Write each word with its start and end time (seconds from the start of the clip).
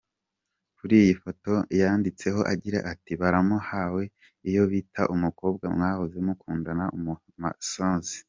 Kuri 0.77 0.95
iyi 1.03 1.13
foto 1.23 1.51
yanditseho 1.79 2.39
agira 2.53 2.79
ati 2.91 3.11
“Baramu 3.21 3.57
bawe 3.69 4.03
iyo 4.49 4.63
bita 4.71 5.01
umukobwa 5.15 5.65
mwahoze 5.75 6.17
mukundana 6.27 6.85
umumansuzi…. 6.97 8.17